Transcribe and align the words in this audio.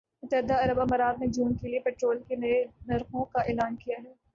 متحدہ 0.23 0.53
عرب 0.59 0.79
امارات 0.79 1.19
نے 1.19 1.27
جون 1.29 1.53
کے 1.55 1.67
لیے 1.67 1.79
پٹرول 1.81 2.23
کے 2.23 2.35
نئے 2.37 2.63
نرخوں 2.87 3.25
کا 3.25 3.41
اعلان 3.41 3.75
کیا 3.75 3.97
ہے 3.99 4.13